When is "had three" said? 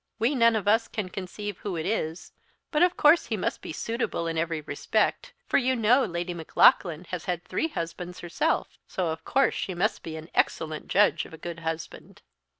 7.25-7.67